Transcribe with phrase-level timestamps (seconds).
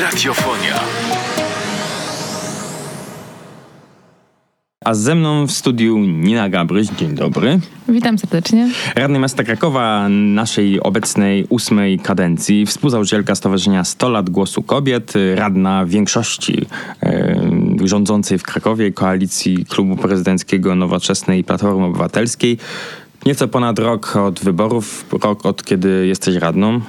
[0.00, 0.80] Radiofonia.
[4.84, 6.88] A ze mną w studiu Nina Gabryś.
[6.88, 7.60] Dzień dobry.
[7.88, 8.70] Witam serdecznie.
[8.94, 16.66] Radny miasta Krakowa naszej obecnej ósmej kadencji, współzałożycielka Stowarzyszenia 100 lat Głosu Kobiet, radna większości
[17.02, 17.40] e,
[17.84, 22.58] rządzącej w Krakowie koalicji Klubu Prezydenckiego Nowoczesnej i Platformy Obywatelskiej.
[23.26, 26.80] Nieco ponad rok od wyborów, rok od kiedy jesteś radną.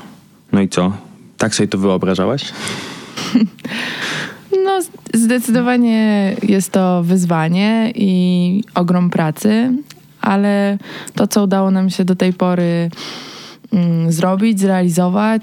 [0.51, 0.91] No i co?
[1.37, 2.53] Tak sobie to wyobrażałaś?
[4.65, 4.79] No,
[5.13, 9.71] zdecydowanie jest to wyzwanie i ogrom pracy,
[10.21, 10.77] ale
[11.15, 12.89] to, co udało nam się do tej pory
[13.73, 15.41] mm, zrobić, zrealizować,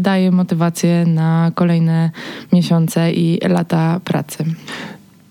[0.00, 2.10] daje motywację na kolejne
[2.52, 4.44] miesiące i lata pracy.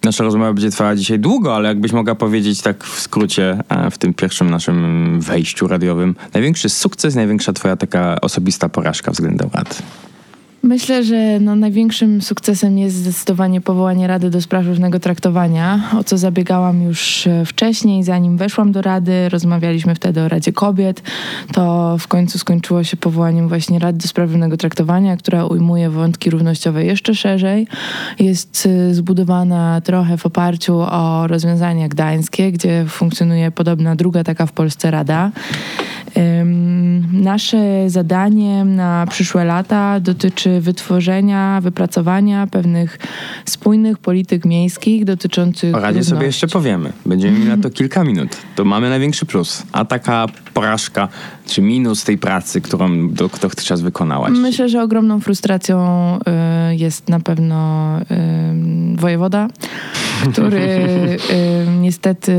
[0.04, 3.98] Nasza rozmowa będzie trwała dzisiaj długo, ale jakbyś mogła powiedzieć tak w skrócie e, w
[3.98, 9.84] tym pierwszym naszym wejściu radiowym, największy sukces, największa twoja taka osobista porażka względem rad.
[10.64, 16.18] Myślę, że no, największym sukcesem jest zdecydowanie powołanie Rady do Spraw Równego Traktowania, o co
[16.18, 19.30] zabiegałam już e, wcześniej, zanim weszłam do Rady.
[19.30, 21.04] Rozmawialiśmy wtedy o Radzie Kobiet.
[21.54, 26.30] To w końcu skończyło się powołaniem właśnie Rady do Spraw Równego Traktowania, która ujmuje wątki
[26.30, 27.68] równościowe jeszcze szerzej.
[28.20, 34.52] Jest e, zbudowana trochę w oparciu o rozwiązania gdańskie, gdzie funkcjonuje podobna druga taka w
[34.52, 35.32] Polsce Rada.
[37.20, 43.00] Nasze zadanie na przyszłe lata dotyczy wytworzenia, wypracowania pewnych
[43.46, 45.76] spójnych polityk miejskich dotyczących.
[45.76, 46.94] O Radzie sobie jeszcze powiemy.
[47.06, 48.38] Będziemy mieli na to kilka minut.
[48.56, 49.64] To mamy największy plus.
[49.72, 51.08] A taka porażka
[51.50, 54.32] czy minus tej pracy, którą dotychczas wykonałaś?
[54.36, 55.80] Myślę, że ogromną frustracją
[56.72, 58.06] y, jest na pewno y,
[58.96, 59.48] wojewoda,
[60.32, 61.18] który y,
[61.82, 62.34] niestety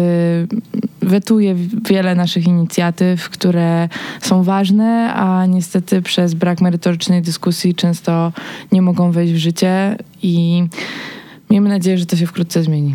[1.02, 1.56] wetuje
[1.88, 3.88] wiele naszych inicjatyw, które
[4.20, 8.32] są ważne, a niestety przez brak merytorycznej dyskusji często
[8.72, 10.64] nie mogą wejść w życie i
[11.50, 12.94] miejmy nadzieję, że to się wkrótce zmieni.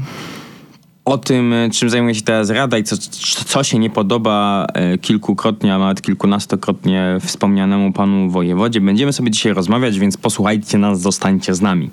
[1.05, 2.97] O tym, czym zajmuje się teraz Rada i co,
[3.45, 9.53] co się nie podoba e, kilkukrotnie, a nawet kilkunastokrotnie wspomnianemu panu wojewodzie, będziemy sobie dzisiaj
[9.53, 11.89] rozmawiać, więc posłuchajcie nas, zostańcie z nami.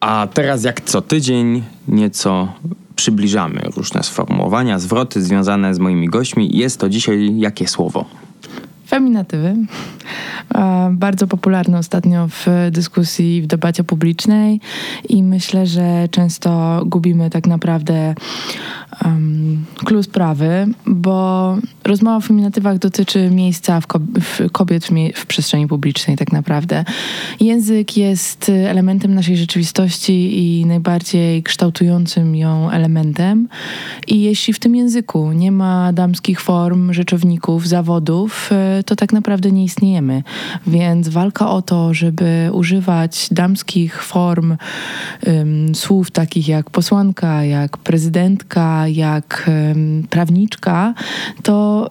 [0.00, 2.48] A teraz jak co tydzień nieco
[2.96, 6.56] przybliżamy różne sformułowania, zwroty związane z moimi gośćmi.
[6.56, 8.04] Jest to dzisiaj jakie słowo?
[8.94, 9.56] Feminatywy.
[10.90, 14.60] Bardzo popularne ostatnio w dyskusji, w debacie publicznej
[15.08, 18.14] i myślę, że często gubimy tak naprawdę
[19.04, 23.86] um, klucz sprawy, bo rozmowa o feminatywach dotyczy miejsca w,
[24.20, 26.84] w kobiet w, w, przestrzeni publicznej tak naprawdę.
[27.40, 33.48] Język jest elementem naszej rzeczywistości i najbardziej kształtującym ją elementem
[34.06, 39.52] i jeśli w tym języku nie ma damskich form, rzeczowników, zawodów, e, to tak naprawdę
[39.52, 40.22] nie istniejemy.
[40.66, 44.56] Więc walka o to, żeby używać damskich form
[45.26, 49.50] um, słów takich jak posłanka, jak prezydentka, jak
[50.10, 50.94] prawniczka,
[51.42, 51.90] to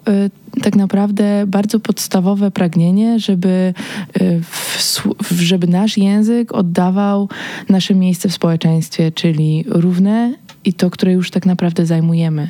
[0.56, 3.74] y, tak naprawdę bardzo podstawowe pragnienie, żeby,
[4.22, 7.30] y, w, żeby nasz język oddawał
[7.70, 10.34] nasze miejsce w społeczeństwie, czyli równe
[10.66, 12.50] i to, które już tak naprawdę zajmujemy.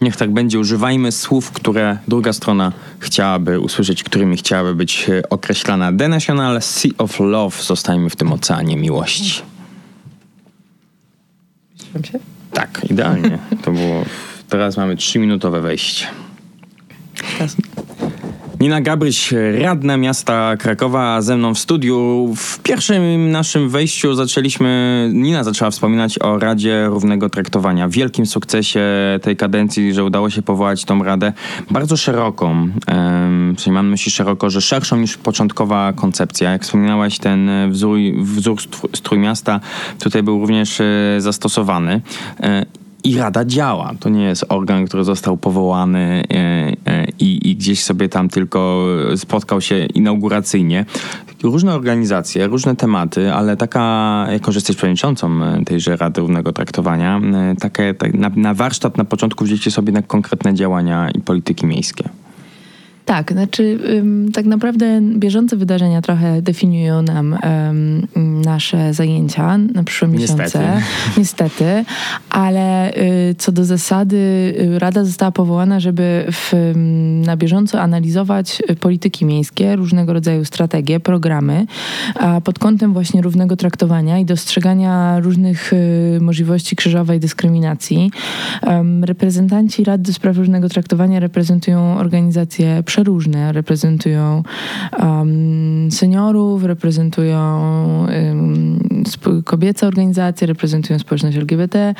[0.00, 0.58] Niech tak będzie.
[0.58, 5.92] Używajmy słów, które druga strona chciałaby usłyszeć, którymi chciałaby być e, określana.
[5.92, 7.62] The National Sea of Love.
[7.62, 9.42] Zostajmy w tym oceanie miłości.
[11.72, 12.29] Myślałem się?
[12.52, 13.38] Tak, idealnie.
[13.64, 14.04] To było.
[14.48, 16.06] Teraz mamy trzyminutowe wejście.
[17.40, 17.64] Jasne.
[18.60, 22.28] Nina Gabryś, radna miasta Krakowa, ze mną w studiu.
[22.36, 27.88] W pierwszym naszym wejściu zaczęliśmy, Nina zaczęła wspominać o Radzie Równego Traktowania.
[27.88, 28.80] Wielkim sukcesie
[29.22, 31.32] tej kadencji, że udało się powołać tą radę
[31.70, 32.68] bardzo szeroką.
[33.56, 36.50] Czyli mam na myśli szeroko, że szerszą niż początkowa koncepcja.
[36.50, 38.56] Jak wspominałaś, ten wzór, wzór
[38.94, 39.60] strój miasta
[39.98, 40.84] tutaj był również e,
[41.18, 42.00] zastosowany.
[43.04, 43.94] E, i Rada działa.
[44.00, 46.34] To nie jest organ, który został powołany e,
[46.86, 50.84] e, i, i, gdzieś sobie tam tylko spotkał się inauguracyjnie.
[51.42, 57.20] Różne organizacje, różne tematy, ale taka, jako że jesteś przewodniczącą e, tejże Rady Równego Traktowania,
[57.60, 62.08] takie, tak, na, na warsztat na początku wzięcie sobie na konkretne działania i polityki miejskie.
[63.10, 63.78] Tak, znaczy
[64.32, 67.38] tak naprawdę bieżące wydarzenia trochę definiują nam
[68.44, 70.42] nasze zajęcia na przyszłe miesiące.
[70.42, 71.18] Niestety.
[71.18, 71.84] Niestety,
[72.30, 76.52] ale y, co do zasady y, Rada została powołana, żeby w,
[77.26, 81.66] na bieżąco analizować y, polityki miejskie, różnego rodzaju strategie, programy,
[82.14, 85.72] a pod kątem właśnie równego traktowania i dostrzegania różnych
[86.20, 88.10] możliwości krzyżowej dyskryminacji.
[89.02, 93.52] reprezentanci Rady do Spraw Różnego Traktowania reprezentują organizacje prze przeróżne.
[93.52, 94.42] Reprezentują
[94.98, 98.80] um, seniorów, reprezentują um,
[99.44, 101.94] kobiece organizacje, reprezentują społeczność LGBT.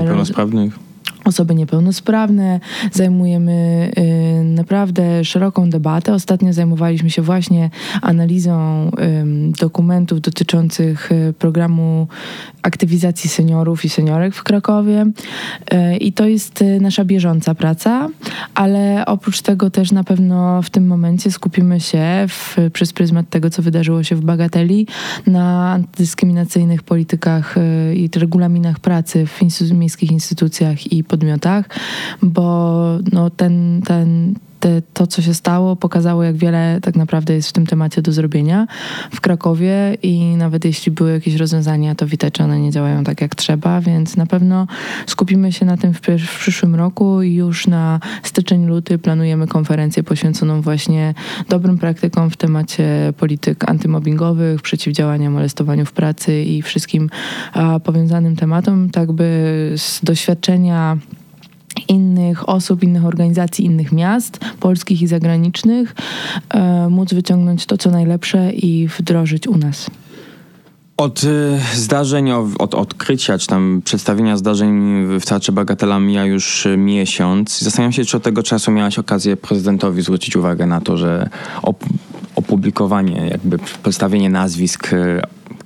[0.00, 0.93] Niepełnosprawnych
[1.24, 2.60] osoby niepełnosprawne.
[2.92, 6.14] Zajmujemy y, naprawdę szeroką debatę.
[6.14, 7.70] Ostatnio zajmowaliśmy się właśnie
[8.02, 12.08] analizą y, dokumentów dotyczących y, programu
[12.62, 15.06] aktywizacji seniorów i seniorek w Krakowie.
[15.74, 18.08] Y, I to jest y, nasza bieżąca praca,
[18.54, 23.50] ale oprócz tego też na pewno w tym momencie skupimy się w, przez pryzmat tego,
[23.50, 24.86] co wydarzyło się w Bagateli,
[25.26, 27.54] na antydyskryminacyjnych politykach
[27.94, 31.70] i regulaminach pracy w instytu miejskich instytucjach i podmiotach,
[32.18, 34.34] bo no, ten, ten,
[34.64, 38.12] te, to, co się stało, pokazało, jak wiele tak naprawdę jest w tym temacie do
[38.12, 38.66] zrobienia
[39.10, 43.20] w Krakowie i nawet jeśli były jakieś rozwiązania, to widać, że one nie działają tak,
[43.20, 44.66] jak trzeba, więc na pewno
[45.06, 50.02] skupimy się na tym w, w przyszłym roku i już na styczeń, luty planujemy konferencję
[50.02, 51.14] poświęconą właśnie
[51.48, 57.10] dobrym praktykom w temacie polityk antymobbingowych, przeciwdziałania molestowaniu w pracy i wszystkim
[57.52, 59.24] a, powiązanym tematom, tak by
[59.76, 60.98] z doświadczenia
[61.88, 65.94] innych osób, innych organizacji, innych miast, polskich i zagranicznych,
[66.50, 69.90] e, móc wyciągnąć to, co najlepsze i wdrożyć u nas.
[70.96, 77.58] Od y, zdarzeń, od odkrycia, czy tam przedstawienia zdarzeń w Teatrze Bagatela mija już miesiąc.
[77.58, 81.28] Zastanawiam się, czy od tego czasu miałaś okazję prezydentowi zwrócić uwagę na to, że
[81.62, 81.84] op
[82.36, 84.90] opublikowanie, jakby przedstawienie nazwisk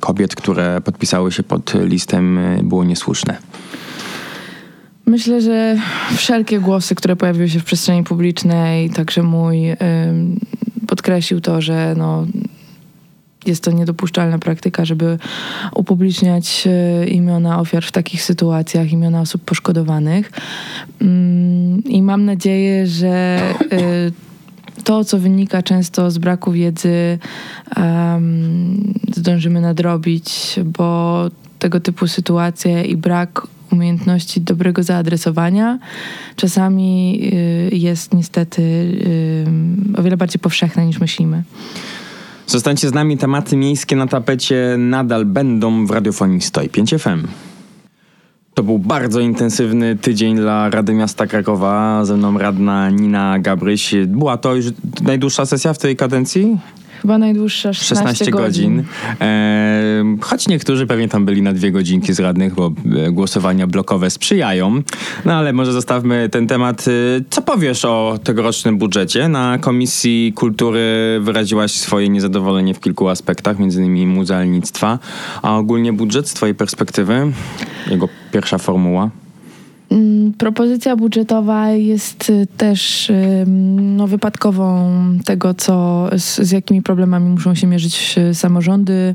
[0.00, 3.38] kobiet, które podpisały się pod listem było niesłuszne.
[5.08, 5.76] Myślę, że
[6.16, 9.58] wszelkie głosy, które pojawiły się w przestrzeni publicznej, także mój,
[10.86, 12.26] podkreślił to, że no,
[13.46, 15.18] jest to niedopuszczalna praktyka, żeby
[15.74, 20.32] upubliczniać e, imiona ofiar w takich sytuacjach, imiona osób poszkodowanych.
[21.00, 24.10] Mm, I mam nadzieję, że e,
[24.84, 27.18] to, co wynika często z braku wiedzy,
[29.16, 31.24] zdążymy nadrobić, bo
[31.58, 35.78] tego typu sytuacje i brak umiejętności dobrego zaadresowania
[36.36, 37.20] czasami
[37.72, 41.42] y, jest niestety y, o wiele bardziej powszechne niż myślimy.
[42.46, 47.26] Zostańcie z nami, tematy miejskie na tapecie nadal będą w radiofonii 105 FM.
[48.54, 52.04] To był bardzo intensywny tydzień dla Rady Miasta Krakowa.
[52.04, 53.94] Ze mną radna Nina Gabryś.
[54.06, 54.66] Była to już
[55.02, 56.58] najdłuższa sesja w tej kadencji?
[57.02, 58.76] Chyba najdłuższa 16, 16 godzin.
[58.76, 58.84] godzin.
[59.20, 62.72] E, choć niektórzy pewnie tam byli na dwie godzinki z radnych, bo
[63.06, 64.82] e, głosowania blokowe sprzyjają.
[65.24, 66.84] No ale może zostawmy ten temat.
[66.88, 66.90] E,
[67.30, 69.28] co powiesz o tegorocznym budżecie?
[69.28, 74.98] Na Komisji Kultury wyraziłaś swoje niezadowolenie w kilku aspektach, między innymi muzealnictwa.
[75.42, 77.32] A ogólnie budżet z twojej perspektywy?
[77.90, 79.10] Jego pierwsza formuła?
[79.90, 83.12] Mm, propozycja budżetowa jest y, też
[83.76, 84.90] no, wypadkową
[85.24, 89.14] tego, co, z, z jakimi problemami muszą się mierzyć y, samorządy.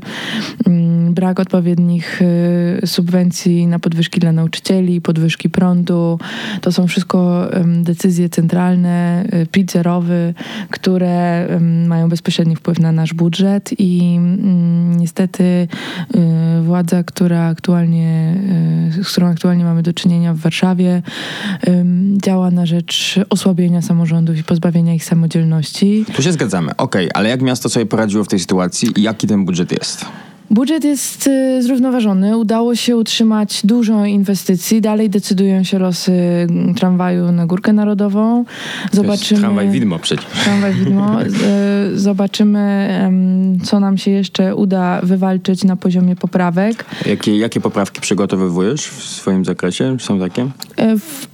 [0.66, 6.18] Mm, brak odpowiednich y, subwencji na podwyżki dla nauczycieli, podwyżki prądu.
[6.60, 7.48] To są wszystko
[7.82, 10.34] decyzje centralne, PIT zerowy,
[10.70, 11.48] które
[11.86, 15.68] mają bezpośredni wpływ na nasz budżet i mm, niestety
[16.62, 18.36] władza, która aktualnie,
[19.02, 21.02] z którą aktualnie mamy do czynienia w Warszawie, Warszawie
[22.22, 26.04] działa na rzecz osłabienia samorządów i pozbawienia ich samodzielności.
[26.16, 29.26] Tu się zgadzamy, okej, okay, ale jak miasto sobie poradziło w tej sytuacji i jaki
[29.26, 30.06] ten budżet jest?
[30.54, 32.36] Budżet jest y, zrównoważony.
[32.36, 34.80] Udało się utrzymać dużo inwestycji.
[34.80, 36.46] Dalej decydują się losy
[36.76, 38.44] tramwaju na Górkę Narodową.
[38.92, 39.40] Zobaczymy.
[39.40, 40.26] Tramwaj widmo przecież.
[40.44, 41.14] Tramwaj widmo.
[41.94, 42.88] Y, zobaczymy,
[43.64, 46.84] co nam się jeszcze uda wywalczyć na poziomie poprawek.
[47.06, 49.96] Jakie, jakie poprawki przygotowywujesz w swoim zakresie?
[50.00, 50.42] Są takie?
[50.42, 51.33] Y, w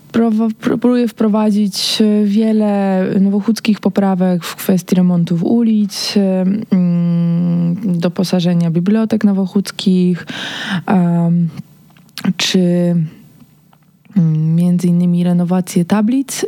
[0.61, 10.27] próbuję wprowadzić e, wiele nowochódzkich poprawek w kwestii remontów ulic, e, mm, doposażenia bibliotek nowochódzkich,
[12.37, 12.95] czy
[14.55, 16.47] między innymi renowację tablic,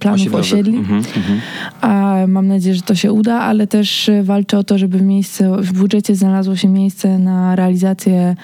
[0.00, 0.52] planów Osiedlowych.
[0.52, 0.76] osiedli.
[0.76, 1.38] Mm -hmm.
[1.80, 5.02] A mam nadzieję, że to się uda, ale też e, walczę o to, żeby w,
[5.02, 8.36] miejsce, w budżecie znalazło się miejsce na realizację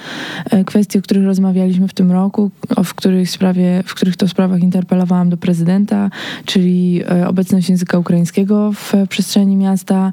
[0.50, 2.50] e, kwestii, o których rozmawialiśmy w tym roku,
[2.84, 6.10] w których, sprawie, w których to sprawach interpelowałam do prezydenta,
[6.44, 10.12] czyli e, obecność języka ukraińskiego w przestrzeni miasta.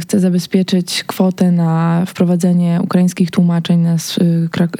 [0.00, 3.96] Chcę zabezpieczyć kwotę na wprowadzenie ukraińskich tłumaczeń na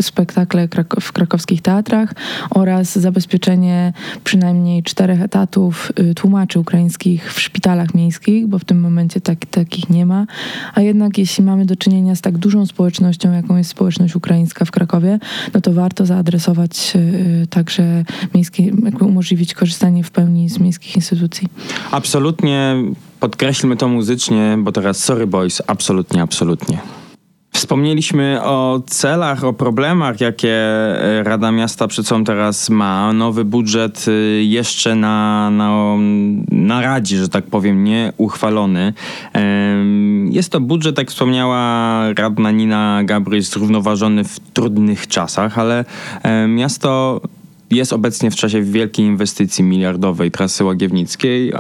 [0.01, 0.69] spektakle
[1.01, 2.15] w krakowskich teatrach
[2.51, 3.93] oraz zabezpieczenie
[4.25, 9.91] przynajmniej czterech etatów y, tłumaczy ukraińskich w szpitalach miejskich, bo w tym momencie tak, takich
[9.91, 10.27] nie ma.
[10.75, 14.71] A jednak jeśli mamy do czynienia z tak dużą społecznością, jaką jest społeczność ukraińska w
[14.71, 15.19] Krakowie,
[15.55, 18.05] no to warto zaadresować y, także
[18.35, 21.49] miejskie, jakby umożliwić korzystanie w pełni z miejskich instytucji.
[21.91, 22.77] Absolutnie
[23.21, 26.79] podkreślmy to muzycznie, bo teraz sorry boys, absolutnie, absolutnie.
[27.57, 33.13] Wspomnieliśmy o celach, o problemach, jakie e, Rada Miasta przed sobą teraz ma.
[33.13, 35.95] Nowy budżet e, jeszcze na, na,
[36.51, 38.93] na Radzie, że tak powiem, nie uchwalony.
[40.31, 45.85] Jest to budżet, jak wspomniała radna Nina Gabryś, zrównoważony w trudnych czasach, ale
[46.49, 47.21] miasto
[47.71, 51.53] jest obecnie w czasie wielkiej inwestycji miliardowej trasy Łagiewnickiej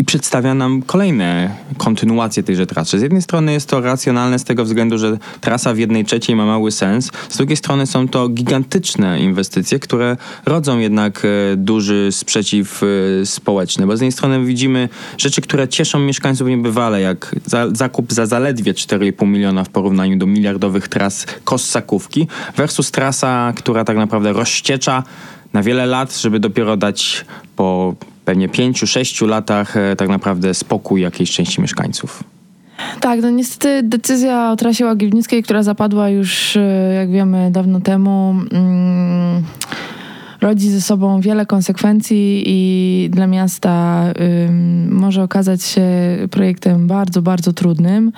[0.00, 2.98] i przedstawia nam kolejne kontynuacje tejże trasy.
[2.98, 6.46] Z jednej strony jest to racjonalne z tego względu, że trasa w jednej trzeciej ma
[6.46, 10.16] mały sens, z drugiej strony są to gigantyczne inwestycje, które
[10.46, 14.88] rodzą jednak e, duży sprzeciw e, społeczny, bo z jednej strony widzimy
[15.18, 20.26] rzeczy, które cieszą mieszkańców niebywale, jak za, zakup za zaledwie 4,5 miliona w porównaniu do
[20.26, 25.02] miliardowych tras Kossakówki versus trasa, która tak naprawdę rozściecza
[25.52, 27.24] na wiele lat, żeby dopiero dać
[27.56, 27.94] po
[28.30, 32.24] pewnie pięciu, sześciu latach e, tak naprawdę spokój jakiejś części mieszkańców.
[33.00, 36.60] Tak, no niestety decyzja o trasie Łagiewnickiej, która zapadła już, e,
[36.94, 39.42] jak wiemy, dawno temu, mm,
[40.40, 44.04] rodzi ze sobą wiele konsekwencji i dla miasta
[44.90, 45.82] może okazać się
[46.30, 48.12] projektem bardzo, bardzo trudnym,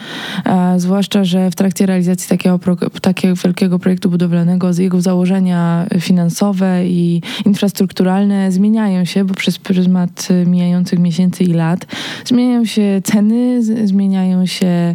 [0.44, 2.58] e, zwłaszcza, że w trakcie realizacji takiego,
[3.00, 10.98] takiego wielkiego projektu budowlanego jego założenia finansowe i infrastrukturalne zmieniają się, bo przez pryzmat mijających
[10.98, 11.86] miesięcy i lat
[12.24, 14.94] zmieniają się ceny, zmieniają się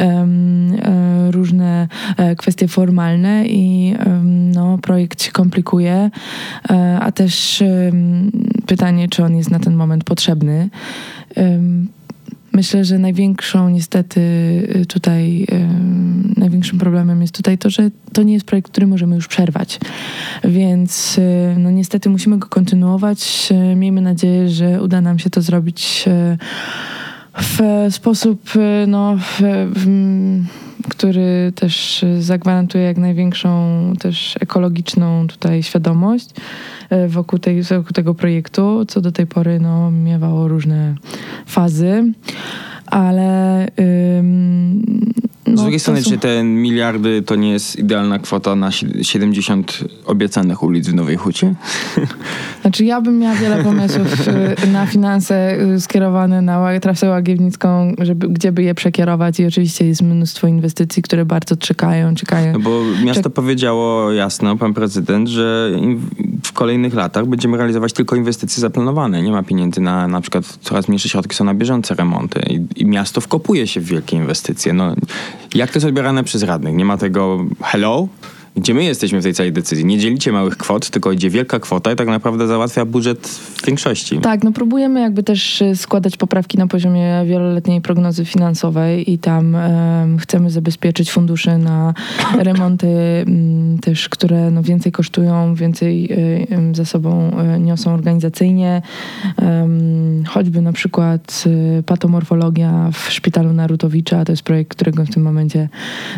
[0.00, 0.74] um,
[1.30, 3.94] różne e, kwestie formalne i
[4.54, 6.10] no, projekt się komplikuje.
[6.70, 7.62] E, a też
[8.66, 10.68] pytanie, czy on jest na ten moment potrzebny.
[12.56, 14.20] Myślę, że największą niestety
[14.76, 15.46] y, tutaj,
[16.36, 19.80] największym problemem jest tutaj to, że to nie jest projekt, który możemy już przerwać.
[20.44, 23.52] Więc y, no niestety musimy go kontynuować.
[23.76, 26.04] Miejmy nadzieję, że uda nam się to zrobić
[27.38, 27.58] w
[27.90, 28.50] sposób
[28.86, 29.40] no, w,
[29.74, 29.86] w
[30.88, 36.30] który też zagwarantuje jak największą też ekologiczną tutaj świadomość
[36.90, 40.94] e, wokół, tej, wokół tego projektu, co do tej pory no, miewało różne
[41.46, 42.12] fazy,
[42.86, 43.66] ale
[44.18, 44.82] ym,
[45.46, 46.10] no, Z drugiej strony, są...
[46.10, 48.70] czy te miliardy to nie jest idealna kwota na
[49.02, 51.54] 70 obiecanych ulic w Nowej Hucie?
[52.62, 54.28] Znaczy ja bym miała wiele pomysłów
[54.64, 59.86] y, na finanse y, skierowane na trasę łagiewnicką, żeby, gdzie by je przekierować i oczywiście
[59.86, 62.52] jest mnóstwo inwestycji, które bardzo czekają, czekają.
[62.52, 65.70] No bo miasto Czek powiedziało jasno, pan prezydent, że
[66.56, 69.22] kolejnych latach będziemy realizować tylko inwestycje zaplanowane.
[69.22, 72.86] Nie ma pieniędzy na na przykład coraz mniejsze środki są na bieżące remonty i, i
[72.86, 74.72] miasto wkopuje się w wielkie inwestycje.
[74.72, 74.94] No,
[75.54, 76.74] jak to jest odbierane przez radnych?
[76.74, 78.08] Nie ma tego hello?
[78.56, 79.84] Gdzie my jesteśmy w tej całej decyzji?
[79.84, 84.18] Nie dzielicie małych kwot, tylko idzie wielka kwota i tak naprawdę załatwia budżet w większości.
[84.18, 89.54] Tak, no próbujemy jakby też y, składać poprawki na poziomie wieloletniej prognozy finansowej i tam
[89.54, 91.94] um, chcemy zabezpieczyć fundusze na
[92.38, 92.86] remonty
[93.26, 96.10] um, też, które no, więcej kosztują, więcej
[96.50, 98.82] um, za sobą y, niosą organizacyjnie.
[100.28, 101.44] choćby na przykład
[101.86, 105.68] patomorfologia w szpitalu Narutowicza, to jest projekt, którego w tym momencie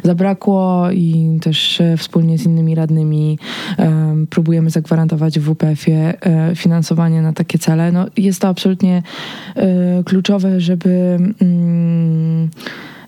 [0.04, 3.38] zabrakło i też wspólnie wspólnie z innymi radnymi
[4.30, 7.92] próbujemy zagwarantować w WPF-ie e, finansowanie na takie cele.
[7.92, 9.02] No, jest to absolutnie
[9.56, 12.50] e, kluczowe, żeby mm,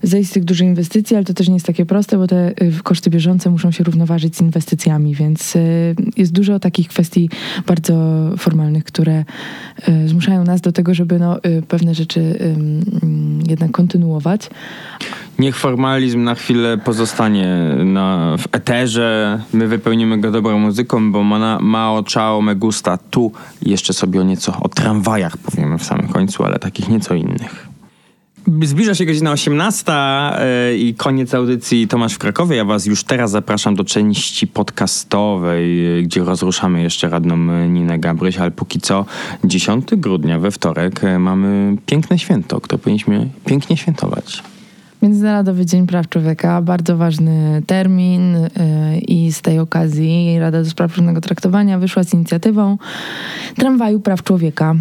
[0.03, 2.73] zejść z tych dużych inwestycji, ale to też nie jest takie proste, bo te y,
[2.83, 7.31] koszty bieżące muszą się równoważyć z inwestycjami, więc y, jest dużo takich kwestii
[7.67, 7.95] bardzo
[8.39, 9.25] formalnych, które
[9.89, 12.39] y, zmuszają nas do tego, żeby no, pewne rzeczy
[13.49, 14.51] jednak kontynuować.
[15.39, 17.47] Niech formalizm na chwilę pozostanie
[17.85, 19.41] na, w eterze.
[19.53, 24.23] My wypełnimy go dobrą muzyką, bo ma, Mao Chao Me Gusta tu jeszcze sobie o
[24.23, 27.70] nieco o tramwajach powiemy w samym końcu, ale takich nieco innych.
[28.63, 32.57] Zbliża się godzina 18 e, i koniec audycji Tomasz w Krakowie.
[32.57, 37.37] Ja was już teraz zapraszam do części podcastowej, e, gdzie rozruszamy jeszcze radną
[37.69, 39.05] Ninę Gabryś, ale póki co
[39.45, 44.43] 10 grudnia we wtorek e, mamy piękne święto, które powinniśmy pięknie świętować.
[45.03, 48.49] Międzynarodowy Dzień Praw Człowieka, bardzo ważny termin y,
[48.99, 52.79] i z tej okazji Rada do Spraw Traktowania wyszła z inicjatywą
[53.57, 54.75] Tramwaju Praw Człowieka,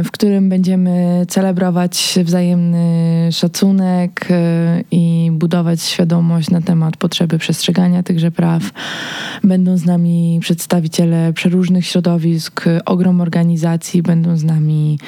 [0.00, 4.34] y, w którym będziemy celebrować wzajemny szacunek y,
[4.90, 8.62] i budować świadomość na temat potrzeby przestrzegania tychże praw.
[9.44, 14.98] Będą z nami przedstawiciele przeróżnych środowisk, ogrom organizacji, będą z nami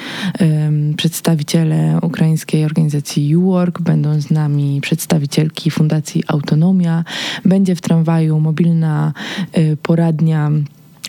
[0.97, 7.03] przedstawiciele ukraińskiej organizacji UWork, będą z nami nami przedstawicielki Fundacji Autonomia.
[7.45, 9.13] Będzie w tramwaju mobilna
[9.57, 10.51] y, poradnia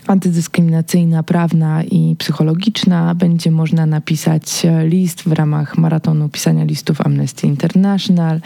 [0.07, 3.15] antydyskryminacyjna, prawna i psychologiczna.
[3.15, 8.41] Będzie można napisać list w ramach maratonu pisania listów Amnesty International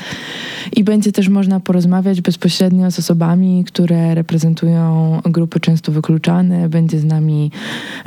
[0.75, 6.69] i będzie też można porozmawiać bezpośrednio z osobami, które reprezentują grupy często wykluczane.
[6.69, 7.51] Będzie z nami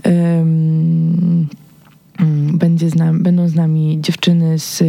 [0.05, 1.49] um,
[2.53, 4.83] będzie z będą z nami dziewczyny, z,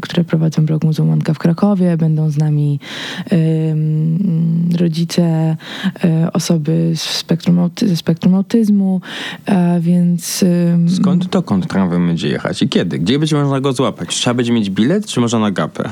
[0.00, 2.80] które prowadzą blog Muzułmanka w Krakowie, będą z nami
[3.30, 5.56] um, rodzice,
[6.04, 9.00] um, osoby z spektrum ze spektrum autyzmu,
[9.80, 10.44] więc...
[10.72, 12.98] Um, Skąd dokąd tramwaj będzie jechać i kiedy?
[12.98, 14.08] Gdzie będzie można go złapać?
[14.08, 15.90] Trzeba będzie mieć bilet, czy można na gapę?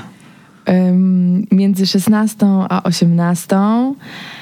[1.52, 4.35] między 16 a 18 Y,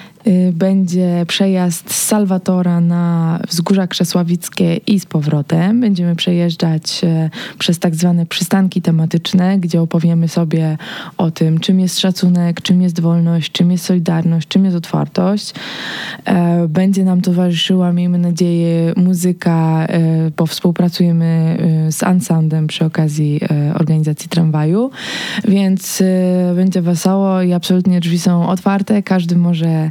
[0.53, 5.81] będzie przejazd z Salwatora na Wzgórza Krzesławickie i z powrotem.
[5.81, 10.79] Będziemy przejeżdżać e, przez tak zwane przystanki tematyczne, gdzie opowiemy sobie
[11.19, 15.55] o tym, czym jest szacunek, czym jest wolność, czym jest solidarność, czym jest otwartość.
[16.25, 21.57] E, będzie nam towarzyszyła, miejmy nadzieję, muzyka, e, bo współpracujemy
[21.91, 23.41] z Unsoundem przy okazji
[23.75, 24.91] organizacji tramwaju,
[25.49, 26.03] więc
[26.55, 29.03] będzie wesoło i absolutnie drzwi są otwarte.
[29.03, 29.91] Każdy może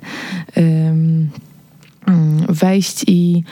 [2.50, 3.44] wejść i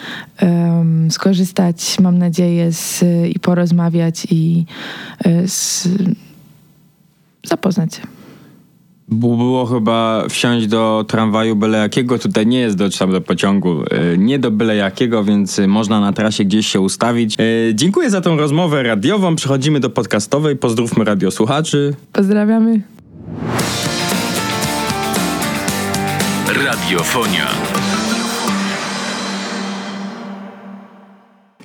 [0.42, 3.04] um, skorzystać, mam nadzieję, z,
[3.36, 4.66] i porozmawiać i
[5.26, 5.88] e, z,
[7.44, 8.02] zapoznać się.
[9.08, 14.18] Było chyba wsiąść do tramwaju byle jakiego, tutaj nie jest do, tam do pociągu, e,
[14.18, 17.38] nie do byle jakiego, więc można na trasie gdzieś się ustawić.
[17.74, 19.36] Dziękuję za tą rozmowę radiową.
[19.36, 20.56] Przechodzimy do podcastowej.
[20.56, 21.94] Pozdrówmy radiosłuchaczy.
[22.14, 22.82] Pozdrawiamy.
[26.72, 27.48] Radiofonia.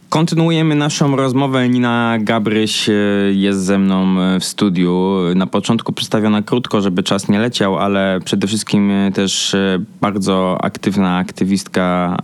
[0.08, 1.68] Kontynuujemy naszą rozmowę.
[1.68, 2.92] Nina Gabryś e,
[3.32, 5.16] jest ze mną e, w studiu.
[5.34, 9.56] Na początku przedstawiona krótko, żeby czas nie leciał, ale przede wszystkim e, też
[10.00, 12.16] bardzo aktywna aktywistka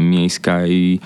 [0.00, 1.00] miejska i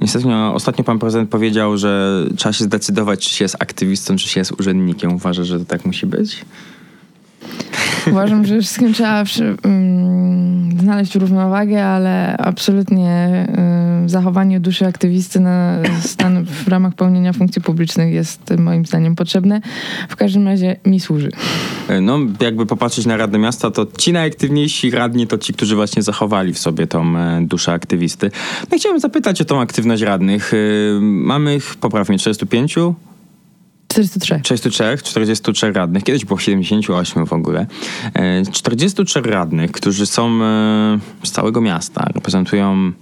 [0.00, 4.28] niestety no, ostatnio pan prezydent powiedział, że trzeba się zdecydować, czy się jest aktywistą, czy
[4.28, 5.14] się jest urzędnikiem.
[5.14, 6.44] Uważa, że to tak musi być?
[8.06, 9.24] Uważam, że wszystkim trzeba
[9.64, 9.85] um,
[10.86, 18.14] znaleźć równowagę, ale absolutnie um, zachowanie duszy aktywisty na stan w ramach pełnienia funkcji publicznych
[18.14, 19.60] jest moim zdaniem potrzebne.
[20.08, 21.30] W każdym razie mi służy.
[22.02, 26.52] No, jakby popatrzeć na Radę Miasta, to ci najaktywniejsi radni to ci, którzy właśnie zachowali
[26.52, 28.30] w sobie tą e, duszę aktywisty.
[28.72, 30.52] No chciałem zapytać o tą aktywność radnych.
[30.54, 30.56] E,
[31.00, 32.74] mamy ich, poprawnie, 45
[33.96, 34.40] 43.
[34.42, 36.04] 43, 43 radnych.
[36.04, 37.66] Kiedyś było 78 w ogóle.
[38.52, 42.92] 43 e, radnych, którzy są e, z całego miasta, reprezentują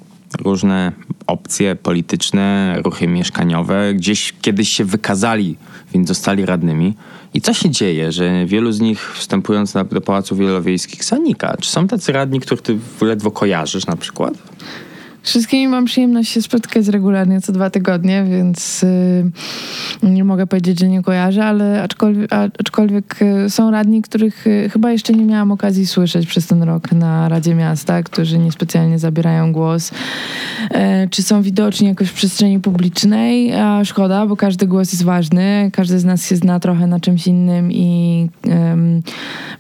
[0.41, 0.93] różne
[1.27, 3.95] opcje polityczne, ruchy mieszkaniowe.
[3.95, 5.57] Gdzieś kiedyś się wykazali,
[5.95, 6.95] więc zostali radnymi.
[7.35, 11.57] I co się dzieje, że wielu z nich wstępując do Pałacu Wielowiejskich zanika?
[11.61, 14.35] Czy są tacy radni, których ty ledwo kojarzysz na przykład?
[15.25, 18.85] Wszystkimi mam przyjemność się spotykać regularnie co dwa tygodnie, więc
[20.03, 24.71] yy, nie mogę powiedzieć, że nie kojarzę, ale aczkolwiek, aczkolwiek y, są radni, których y,
[24.73, 29.53] chyba jeszcze nie miałam okazji słyszeć przez ten rok na Radzie Miasta, którzy niespecjalnie zabierają
[29.53, 29.91] głos.
[30.71, 30.79] Yy,
[31.11, 33.55] czy są widoczni jakoś w przestrzeni publicznej?
[33.55, 37.27] A szkoda, bo każdy głos jest ważny, każdy z nas się zna trochę na czymś
[37.27, 38.29] innym i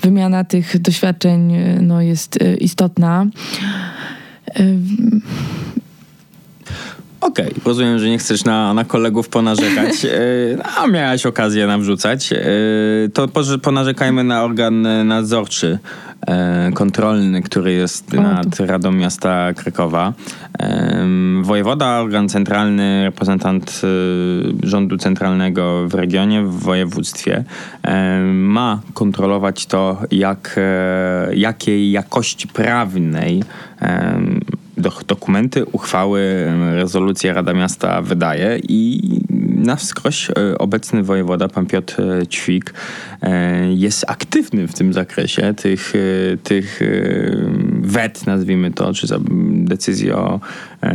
[0.02, 3.26] wymiana tych doświadczeń y, no, jest istotna.
[7.20, 10.08] Okej, okay, rozumiem, że nie chcesz na, na kolegów ponarzekać, e,
[10.76, 12.32] a miałaś okazję nam wrzucać.
[12.32, 12.38] E,
[13.14, 13.28] to
[13.62, 16.13] ponarzekajmy na organ nadzorczy, e,
[16.74, 20.12] kontrolny, który jest nad Radą Miasta Krakowa.
[21.42, 23.82] Wojewoda, organ centralny, reprezentant
[24.62, 27.44] rządu centralnego w regionie, w województwie,
[28.32, 30.60] ma kontrolować to, jak,
[31.34, 33.42] jakiej jakości prawnej
[35.06, 39.00] dokumenty, uchwały, rezolucje Rada Miasta wydaje i
[39.64, 42.74] na wskroś e, obecny wojewoda, pan Piotr e, Ćwik,
[43.74, 45.54] jest aktywny w tym zakresie.
[45.54, 45.92] Tych,
[46.42, 46.80] tych
[47.80, 49.06] wet, nazwijmy to, czy
[49.50, 50.40] decyzji o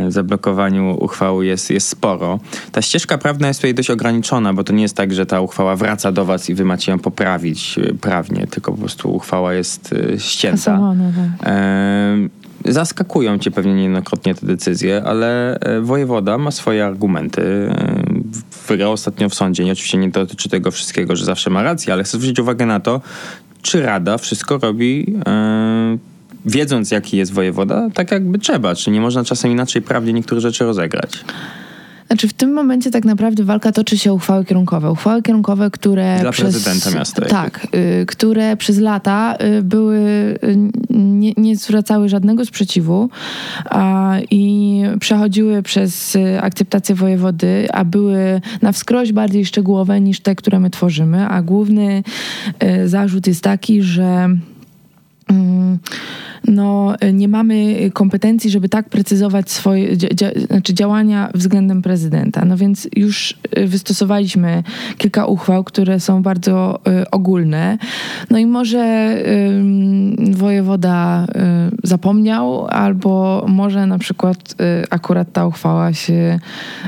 [0.08, 2.39] zablokowaniu uchwały jest, jest sporo.
[2.71, 5.75] Ta ścieżka prawna jest tutaj dość ograniczona, bo to nie jest tak, że ta uchwała
[5.75, 10.79] wraca do was i wy macie ją poprawić prawnie, tylko po prostu uchwała jest ścięta.
[11.39, 11.49] Tak.
[12.65, 17.41] Zaskakują cię pewnie niejednokrotnie te decyzje, ale e, wojewoda ma swoje argumenty.
[18.67, 19.63] Wygrał ostatnio w sądzie.
[19.63, 22.79] I oczywiście nie dotyczy tego wszystkiego, że zawsze ma rację, ale chcę zwrócić uwagę na
[22.79, 23.01] to,
[23.61, 25.97] czy Rada wszystko robi e,
[26.45, 28.75] wiedząc jaki jest wojewoda, tak jakby trzeba.
[28.75, 31.25] Czy nie można czasem inaczej prawnie niektóre rzeczy rozegrać?
[32.10, 34.91] Znaczy w tym momencie tak naprawdę walka toczy się o uchwały kierunkowe.
[34.91, 37.26] Uchwały kierunkowe, które Dla przez, prezydenta miasta.
[37.26, 37.67] Tak,
[38.02, 40.58] y, które przez lata y, były, y,
[40.89, 43.10] nie, nie zwracały żadnego sprzeciwu
[43.65, 50.36] a, i przechodziły przez y, akceptację wojewody, a były na wskroś bardziej szczegółowe niż te,
[50.36, 51.28] które my tworzymy.
[51.28, 52.04] A główny
[52.63, 54.30] y, zarzut jest taki, że
[55.28, 55.80] mm,
[56.47, 62.45] no, nie mamy kompetencji, żeby tak precyzować swoje dzia, znaczy działania względem prezydenta.
[62.45, 64.63] No więc już y, wystosowaliśmy
[64.97, 67.78] kilka uchwał, które są bardzo y, ogólne.
[68.30, 69.15] No i może
[70.28, 74.56] y, wojewoda y, zapomniał, albo może na przykład
[74.89, 76.39] akurat ta uchwała się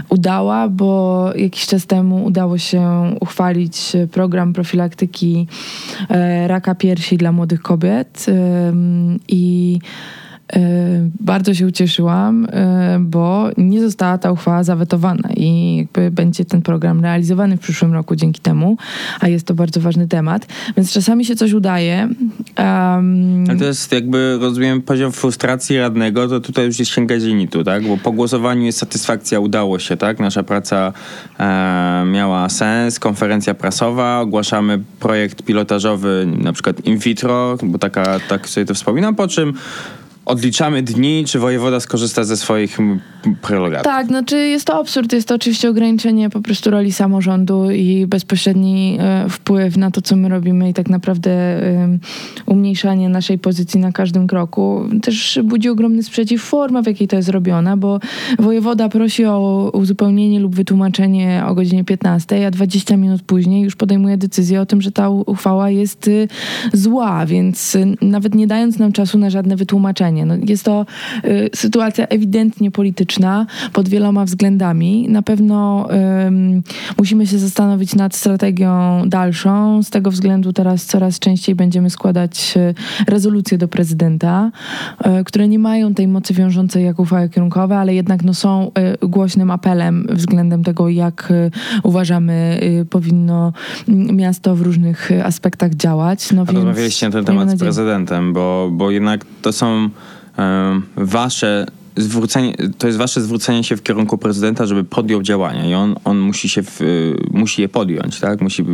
[0.10, 5.48] udała, bo jakiś czas temu udało się uchwalić program profilaktyki
[6.48, 8.26] raka piersi dla młodych kobiet
[9.28, 9.80] i i e,
[11.20, 17.02] bardzo się ucieszyłam, e, bo nie została ta uchwała zawetowana i jakby będzie ten program
[17.02, 18.78] realizowany w przyszłym roku dzięki temu,
[19.20, 22.10] a jest to bardzo ważny temat, więc czasami się coś udaje.
[22.58, 23.46] Um...
[23.50, 27.88] Ale to jest jakby, rozumiem, poziom frustracji radnego, to tutaj już jest księga zenitu, tak?
[27.88, 30.20] Bo po głosowaniu jest satysfakcja, udało się, tak?
[30.20, 30.94] Nasza praca
[31.40, 38.50] e, miała sens, konferencja prasowa, ogłaszamy projekt pilotażowy, na przykład in vitro, bo taka, tak
[38.50, 39.54] sobie to wspominam, po czym
[40.26, 42.78] odliczamy dni, czy wojewoda skorzysta ze swoich
[43.42, 43.84] prerogatyw.
[43.86, 48.98] Tak, znaczy jest to absurd, jest to oczywiście ograniczenie po prostu roli samorządu i bezpośredni
[49.00, 51.98] e, wpływ na to, co my robimy i tak naprawdę e,
[52.46, 54.86] umniejszanie naszej pozycji na każdym kroku.
[55.02, 58.00] Też budzi ogromny sprzeciw forma, w jakiej to jest robione, bo
[58.40, 64.18] wojewoda prosi o uzupełnienie lub wytłumaczenie o godzinie 15, a 20 minut później już podejmuje
[64.18, 66.28] decyzję o tym, że ta uchwała jest y,
[66.74, 70.86] zła, więc y, nawet nie dając nam czasu na żadne wytłumaczenie, no, jest to
[71.26, 75.10] y, sytuacja ewidentnie polityczna pod wieloma względami.
[75.10, 76.62] Na pewno y,
[76.97, 79.84] musimy się zastanowić nad strategią dalszą.
[79.84, 82.74] Z tego względu teraz coraz częściej będziemy składać y,
[83.08, 84.52] rezolucje do prezydenta,
[85.21, 88.71] y, które nie mają tej mocy wiążącej jak uchwały kierunkowe, ale jednak no, są
[89.04, 91.52] y, głośnym apelem względem tego, jak y,
[91.84, 93.54] uważamy powinno
[93.88, 96.32] miasto w różnych aspektach działać.
[96.32, 99.89] No, więc, rozmawialiście na ten temat z prezydentem, bo, bo jednak to są
[100.98, 101.65] wasze
[101.98, 106.20] zwrócenie, to jest wasze zwrócenie się w kierunku prezydenta, żeby podjął działania i on, on
[106.20, 106.80] musi, się w,
[107.32, 108.41] musi je podjąć, tak?
[108.41, 108.65] Musi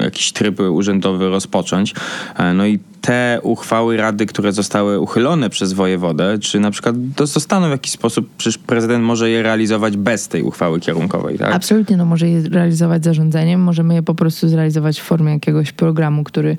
[0.00, 1.94] jakiś tryb urzędowy rozpocząć.
[2.36, 7.68] E, no i te uchwały rady, które zostały uchylone przez wojewodę, czy na przykład zostaną
[7.68, 11.54] w jakiś sposób, przecież prezydent może je realizować bez tej uchwały kierunkowej, tak?
[11.54, 16.24] Absolutnie, no może je realizować zarządzeniem, możemy je po prostu zrealizować w formie jakiegoś programu,
[16.24, 16.56] który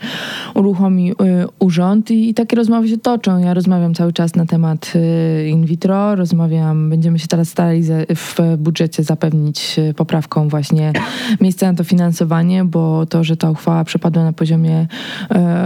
[0.54, 1.16] uruchomi y,
[1.60, 3.38] urząd i, i, takie rozmowy się toczą.
[3.38, 7.84] Ja rozmawiam cały czas na temat y, in vitro, rozmawiam, będziemy się teraz starali
[8.16, 10.94] w budżecie zapewnić y, poprawką właśnie
[11.42, 14.88] miejsca na to finansowanie, bo to, że ta uchwała przepadła na poziomie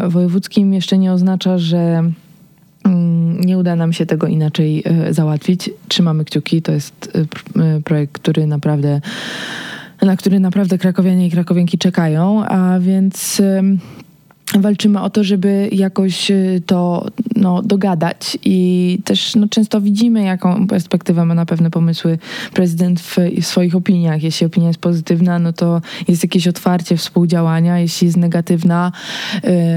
[0.06, 2.04] y, wojewódzkim jeszcze nie oznacza, że
[2.86, 5.70] mm, nie uda nam się tego inaczej e, załatwić.
[5.88, 6.62] Trzymamy kciuki.
[6.62, 9.02] To jest e, e, projekt, który naprawdę,
[10.02, 13.42] na który naprawdę krakowianie i krakowianki czekają, a więc
[14.60, 16.32] walczymy o to, żeby jakoś
[16.66, 22.18] to no, dogadać i też no, często widzimy, jaką perspektywę ma na pewne pomysły
[22.54, 24.24] prezydent w, w, swoich opiniach.
[24.24, 27.80] Jeśli opinia jest pozytywna, no to jest jakieś otwarcie współdziałania.
[27.80, 28.92] Jeśli jest negatywna,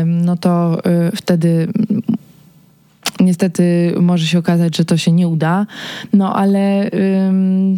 [0.07, 1.69] no to y, wtedy
[3.21, 5.67] Niestety może się okazać, że to się nie uda,
[6.13, 6.91] no ale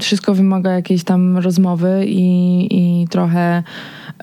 [0.00, 3.62] wszystko wymaga jakiejś tam rozmowy i, i trochę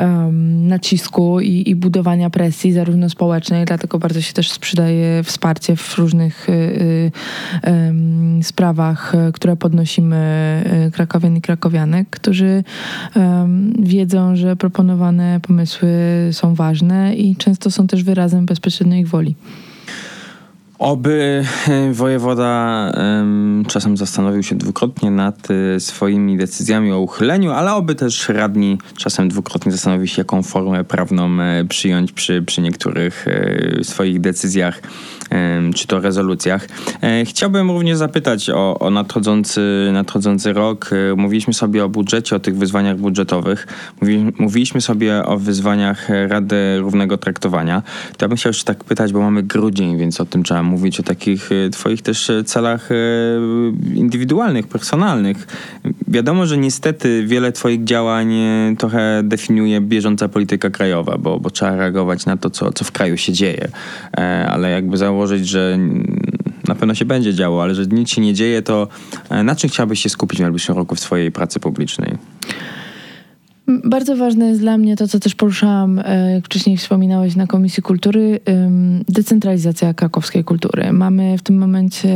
[0.02, 5.98] um, nacisku i, i, budowania presji, zarówno społecznej, dlatego bardzo się też sprzedaje wsparcie w
[5.98, 7.12] różnych y, y,
[8.40, 12.64] y, sprawach, które podnosimy y, krakowian i krakowianek, którzy
[13.80, 15.90] wiedzą, że proponowane pomysły
[16.32, 19.36] są ważne i często są też wyrazem bezpośredniej ich woli.
[20.84, 22.92] Oby e, wojewoda
[23.68, 29.30] czasem zastanowił się dwukrotnie nad y, swoimi decyzjami o uchyleniu, ale oby też radni czasem
[29.30, 33.26] dwukrotnie zastanowił się, jaką formę prawną y, przyjąć przy, przy niektórych
[33.84, 34.82] swoich decyzjach
[35.76, 36.68] czy to rezolucjach.
[37.26, 40.90] Chciałbym również zapytać o, o nadchodzący, nadchodzący rok.
[41.18, 43.68] Mówiliśmy sobie o budżecie, o tych wyzwaniach budżetowych.
[44.40, 47.84] mówiliśmy sobie o wyzwaniach Rady Równego Traktowania.
[48.18, 51.00] To ja bym chciał jeszcze tak pytać, bo mamy grudzień, więc o tym trzeba mówić,
[51.00, 52.96] o takich e, twoich też e, celach e,
[53.96, 55.48] indywidualnych, personalnych.
[56.08, 58.34] Wiadomo, że niestety wiele twoich działań
[58.78, 63.18] trochę definiuje bieżąca polityka krajowa, bo, bo trzeba reagować na to, co, co w kraju
[63.18, 63.68] się dzieje.
[64.48, 65.80] Ale jakby założyć, że
[66.68, 68.88] na pewno się będzie działo, ale że nic się nie dzieje, to
[69.44, 72.18] na czym chciałbyś się skupić w najbliższym roku w swojej pracy publicznej?
[73.68, 77.84] Bardzo ważne jest dla mnie to, co też poruszałam, e, jak wcześniej wspominałeś na Komisji
[77.84, 78.40] Kultury,
[79.10, 80.94] decentralizacja krakowskiej kultury.
[80.94, 82.10] Mamy w tym momencie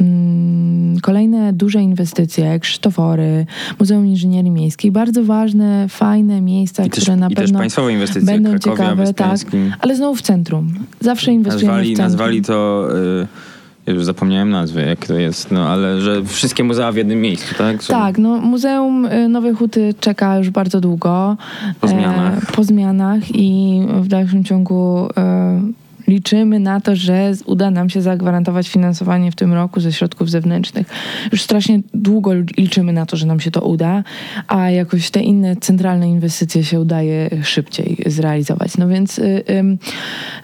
[0.00, 3.46] mm, kolejne duże inwestycje, jak Krzysztofory,
[3.78, 4.92] Muzeum Inżynierii Miejskiej.
[4.92, 9.14] Bardzo ważne, fajne miejsca, I które też, na pewno państwowe inwestycje, będą Krakowia, ciekawe.
[9.14, 9.38] Tak,
[9.80, 10.74] ale znowu w centrum.
[11.00, 12.12] Zawsze inwestujemy nazwali, w centrum.
[12.12, 12.88] Nazwali to...
[13.20, 13.53] Y
[13.86, 17.82] już zapomniałem nazwy, jak to jest, no ale że wszystkie muzea w jednym miejscu, tak?
[17.82, 17.94] Są...
[17.94, 21.36] Tak, no Muzeum y, Nowej Huty czeka już bardzo długo.
[21.80, 22.42] Po zmianach.
[22.42, 25.60] E, po zmianach i w dalszym ciągu e,
[26.06, 30.86] liczymy na to, że uda nam się zagwarantować finansowanie w tym roku ze środków zewnętrznych.
[31.32, 34.04] Już strasznie długo liczymy na to, że nam się to uda,
[34.48, 38.76] a jakoś te inne centralne inwestycje się udaje szybciej zrealizować.
[38.76, 39.44] No więc y,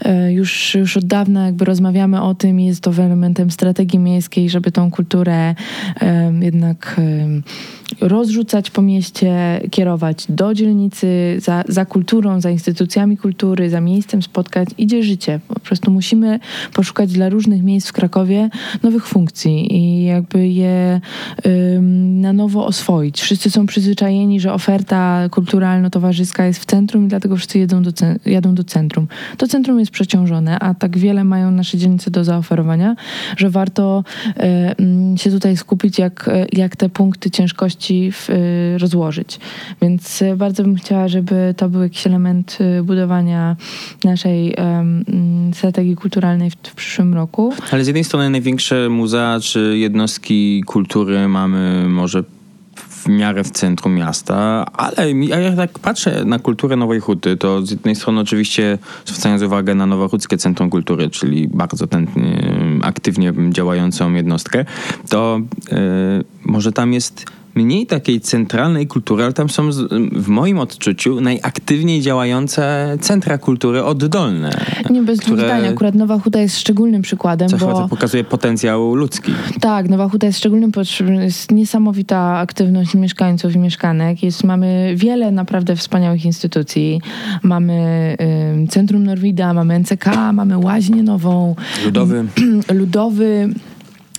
[0.07, 4.73] y, już, już od dawna jakby rozmawiamy o tym, jest to elementem strategii miejskiej, żeby
[4.73, 6.07] tą kulturę y,
[6.41, 7.01] jednak
[8.01, 14.67] rozrzucać po mieście, kierować do dzielnicy, za, za kulturą, za instytucjami kultury, za miejscem spotkań
[14.79, 15.41] idzie życie.
[15.49, 16.41] Po prostu musimy
[16.73, 18.51] poszukać dla różnych miejsc w Krakowie
[18.83, 21.01] nowych funkcji i jakby je
[21.47, 23.21] ym, na nowo oswoić.
[23.21, 27.91] Wszyscy są przyzwyczajeni, że oferta kulturalno-towarzyska jest w centrum i dlatego wszyscy jedą do,
[28.27, 29.09] jadą do centrum.
[29.37, 32.97] To centrum jest przeciążone, a tak wiele mają nasze dzielnice do zaoferowania,
[33.37, 34.05] że warto
[35.15, 39.39] y, się tutaj skupić, jak, jak te punkty ciężkości w, y, rozłożyć.
[39.83, 43.57] Więc y, bardzo bym chciała, żeby to był jakiś element y, budowania
[44.05, 44.57] naszej
[45.55, 47.53] strategii kulturalnej w, w, przyszłym roku.
[47.71, 52.25] Ale z jednej strony największe muzea czy jednostki kultury mamy może
[53.01, 57.71] w miarę w centrum miasta, ale ja tak patrzę na kulturę Nowej Huty, to z
[57.71, 62.07] jednej strony oczywiście zwracając uwagę na Nowochódzkie Centrum Kultury, czyli bardzo ten,
[62.83, 64.65] aktywnie działającą jednostkę,
[65.09, 65.41] to
[65.73, 65.79] yy,
[66.45, 69.71] może tam jest mniej takiej centralnej kultury, ale tam są
[70.13, 74.51] w moim odczuciu najaktywniej działające centra kultury oddolne.
[74.91, 75.45] Nie, bez które...
[75.45, 75.71] zdania.
[75.71, 77.89] Akurat Nowa Huta jest szczególnym przykładem, Co bo...
[77.89, 79.33] pokazuje potencjał ludzki.
[79.61, 80.73] Tak, Nowa Huta jest szczególnym
[81.21, 84.23] jest niesamowita aktywność mieszkańców i mieszkanek.
[84.23, 87.01] Jest, mamy wiele naprawdę wspaniałych instytucji.
[87.43, 88.17] Mamy
[88.65, 91.55] y, Centrum Norwida, mamy NCK, mamy Łaźnię Nową.
[91.85, 92.25] Ludowy.
[92.81, 93.49] Ludowy.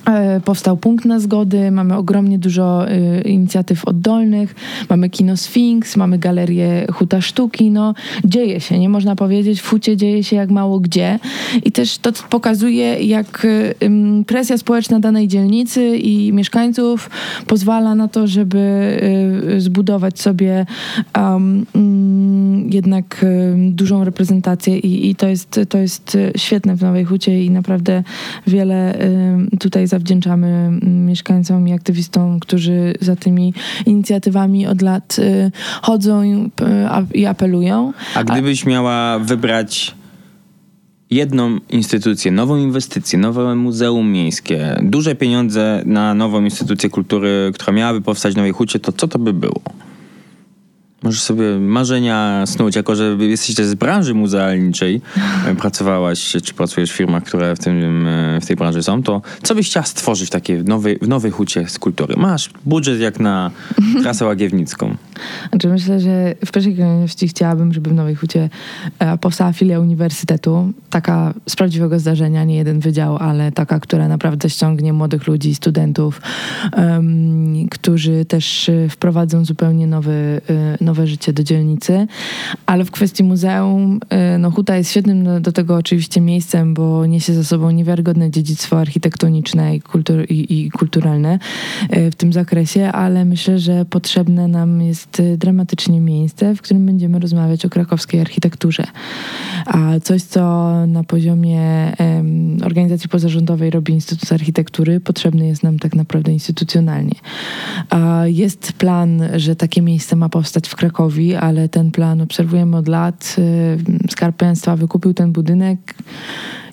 [0.05, 4.55] E, powstał punkt na zgody, mamy ogromnie dużo y, inicjatyw oddolnych,
[4.89, 7.93] mamy kino Sphinx, mamy galerię Huta Sztuki, no
[8.25, 11.19] dzieje się, nie można powiedzieć, w Hucie dzieje się jak mało gdzie.
[11.63, 13.75] I też to pokazuje jak y,
[14.27, 17.09] presja społeczna danej dzielnicy i mieszkańców
[17.47, 18.61] pozwala na to, żeby
[19.57, 20.65] zbudować sobie
[21.17, 21.65] um,
[22.69, 23.25] jednak
[23.71, 24.79] dużą reprezentację.
[24.79, 28.03] I, i, to, jest, to jest świetne w Nowej Hucie i naprawdę
[28.47, 28.97] wiele
[29.59, 33.53] tutaj zawdzięczamy mm, mieszkańcom i aktywistom, którzy za tymi
[33.85, 35.51] inicjatywami od lat y,
[35.81, 36.23] chodzą
[37.13, 37.93] i apelują.
[38.15, 39.95] A gdybyś miała wybrać
[41.09, 48.01] jedną instytucję, nową inwestycję, nowe muzeum miejskie, duże pieniądze na nową instytucję kultury, która miałaby
[48.01, 49.61] powstać w Nowej Hucie, to co to by było?
[51.03, 55.01] Możesz sobie marzenia snuć, jako że jesteś też z branży muzealniczej,
[55.47, 59.21] e, pracowałaś czy pracujesz w firmach, które w, tym, e, w tej branży są, to
[59.43, 62.15] co byś chciała stworzyć w nowej, w nowej hucie z kultury?
[62.17, 63.51] Masz budżet jak na
[64.03, 64.95] trasę łagiewnicką.
[65.49, 68.49] Znaczy myślę, że w pierwszej kolejności chciałabym, żeby w Nowej Hucie
[68.99, 74.49] e, powstała filia uniwersytetu, taka z prawdziwego zdarzenia, nie jeden wydział, ale taka, która naprawdę
[74.49, 76.21] ściągnie młodych ludzi, studentów,
[76.77, 80.41] um, którzy też wprowadzą zupełnie nowy,
[80.81, 82.07] nowy nowe życie do dzielnicy.
[82.65, 83.99] Ale w kwestii muzeum,
[84.35, 88.79] y, no Huta jest świetnym do tego oczywiście miejscem, bo niesie za sobą niewiarygodne dziedzictwo
[88.79, 91.39] architektoniczne i, kultur i, i kulturalne
[91.97, 96.61] y, w tym zakresie, ale myślę, że potrzebne nam jest jest y, dramatycznie miejsce, w
[96.61, 98.83] którym będziemy rozmawiać o krakowskiej architekturze.
[99.73, 100.41] A coś, co
[100.87, 101.93] na poziomie
[102.65, 107.15] organizacji pozarządowej robi Instytut Architektury, potrzebny jest nam tak naprawdę instytucjonalnie.
[108.25, 113.35] Jest plan, że takie miejsce ma powstać w Krakowie, ale ten plan obserwujemy od lat.
[113.39, 115.95] Y, Skarb Państwa wykupił ten budynek.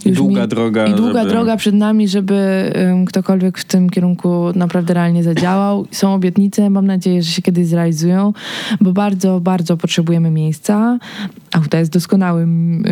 [0.04, 4.44] I długa droga, I długa żeby- droga przed nami, żeby ym, ktokolwiek w tym kierunku
[4.54, 5.86] naprawdę realnie zadziałał.
[5.90, 8.32] Są obietnice, mam nadzieję, że się kiedyś zrealizują,
[8.80, 10.98] bo bardzo, bardzo potrzebujemy miejsca.
[11.52, 12.82] Auta jest doskonałym,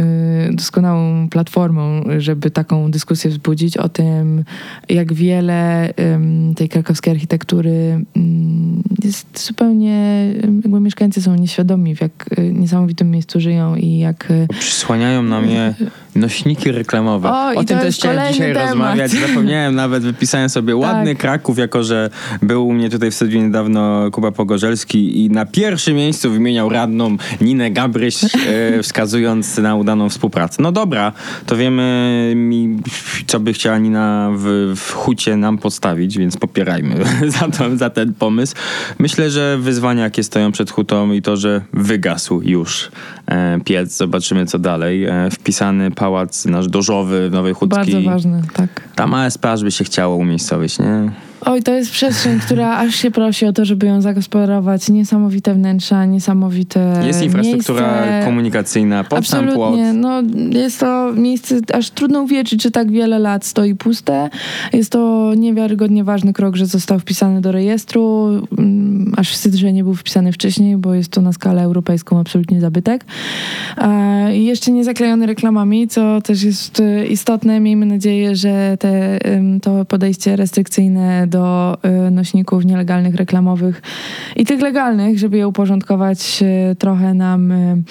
[0.53, 4.45] doskonałą platformą, żeby taką dyskusję wzbudzić o tym,
[4.89, 5.91] jak wiele
[6.57, 8.05] tej krakowskiej architektury
[9.05, 14.47] jest zupełnie, jakby mieszkańcy są nieświadomi, w jak y, niesamowitym miejscu żyją i jak y,
[14.59, 15.75] Przysłaniają na mnie
[16.15, 17.31] nośniki reklamowe.
[17.31, 18.69] O, o tym też chciałem dzisiaj temat.
[18.69, 19.11] rozmawiać.
[19.11, 21.19] Zapomniałem nawet, wypisałem sobie ładny Tak.
[21.19, 22.11] Kraków, jako że
[22.43, 27.17] był u mnie tutaj w studiu niedawno Kuba Pogorzelski i na pierwszym miejscu wymieniał radną
[27.41, 28.17] Ninę Gabryś,
[28.83, 30.63] wskazując na udaną współpracę.
[30.63, 31.13] No dobra,
[31.47, 32.35] to wiemy,
[33.27, 37.05] co by chciała Nina w, w hucie nam postawić, więc popierajmy
[37.41, 38.55] za, to, za ten pomysł.
[38.99, 42.91] Myślę, że wyzwania, jakie stoją przed hutą i to, że wygasł już
[43.27, 45.05] e, piec, zobaczymy co dalej.
[45.05, 47.95] E, wpisany pałac nasz dożowy Nowej Huckiej.
[47.95, 48.69] bardzo ważne, tak.
[48.95, 51.11] Tam ASP aż by się chciało umiejscowić, nie?
[51.41, 54.89] Oj, to jest przestrzeń, która aż się prosi o to, żeby ją zagospodarować.
[54.89, 58.23] Niesamowite wnętrza, niesamowite Jest infrastruktura miejsce.
[58.25, 59.75] komunikacyjna, pod sam płot.
[59.95, 64.31] No, jest to miejsce, aż trudno uwierzyć, że tak wiele lat stoi puste.
[64.73, 68.29] Jest to niewiarygodnie ważny krok, że został wpisany do rejestru.
[68.59, 72.61] Mm, Aż wstyd, że nie był wpisany wcześniej, bo jest to na skalę europejską absolutnie
[72.61, 73.05] zabytek.
[74.35, 77.61] I jeszcze nie zaklejony reklamami, co też jest e, istotne.
[77.61, 79.19] Miejmy nadzieję, że te,
[79.63, 83.83] to podejście restrykcyjne do y, nośników nielegalnych reklamowych
[84.37, 87.83] i tych legalnych, żeby je uporządkować, y, trochę nam y,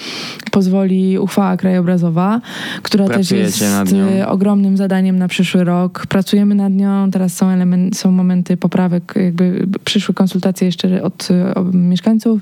[0.50, 2.40] pozwoli uchwała krajobrazowa,
[2.82, 4.08] która też Pracujecie jest nią.
[4.08, 6.06] y, ogromnym zadaniem na przyszły rok.
[6.08, 11.74] Pracujemy nad nią, teraz są, element, są momenty poprawek, jakby przyszły konsultacje jeszcze od, od
[11.74, 12.40] mieszkańców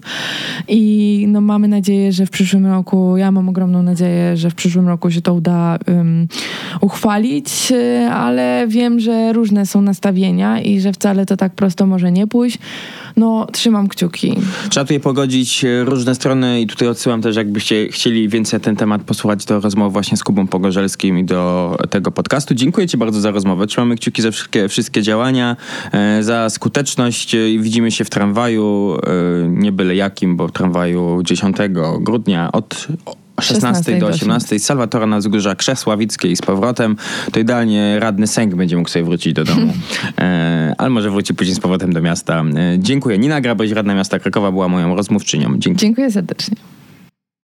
[0.69, 4.89] i no, mamy nadzieję, że w przyszłym roku, ja mam ogromną nadzieję, że w przyszłym
[4.89, 6.29] roku się to uda ym,
[6.81, 7.73] uchwalić,
[8.13, 12.59] ale wiem, że różne są nastawienia i że wcale to tak prosto może nie pójść.
[13.17, 14.37] No, trzymam kciuki.
[14.71, 18.77] Trzeba tutaj pogodzić e, różne strony i tutaj odsyłam też, jakbyście chcieli więcej na ten
[18.77, 22.55] temat posłuchać, do rozmów właśnie z Kubą Pogorzelskim i do tego podcastu.
[22.55, 23.67] Dziękuję Ci bardzo za rozmowę.
[23.67, 25.57] Trzymamy kciuki za wszystkie, wszystkie działania,
[25.93, 27.35] e, za skuteczność.
[27.35, 28.97] E, Widzimy się w tramwaju,
[29.49, 31.57] nie byle jakim, bo tramwaju 10
[32.01, 32.87] grudnia od
[33.41, 36.97] 16 do 18 z Salwatora na wzgórza Krzesławickie i z powrotem,
[37.33, 39.73] to idealnie radny sęk będzie mógł sobie wrócić do domu.
[40.19, 42.45] E, ale może wróci później z powrotem do miasta.
[42.57, 43.19] E, dziękuję.
[43.19, 45.59] Nina Graboś, radna miasta Krakowa, była moją rozmówczynią.
[45.59, 45.81] Dzięki.
[45.81, 46.57] Dziękuję serdecznie.